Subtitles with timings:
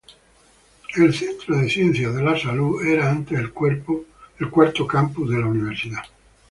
[0.95, 6.01] El Health Sciences Center era antes el cuarto campus de la universidad.